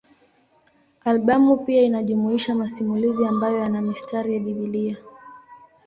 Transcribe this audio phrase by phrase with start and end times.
[1.05, 4.97] Albamu pia inajumuisha masimulizi ambayo yana mistari ya Biblia.